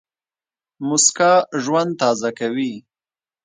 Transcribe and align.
موسکا 0.87 1.33
ژوند 1.63 1.91
تازه 2.01 2.29
کوي. 2.39 2.73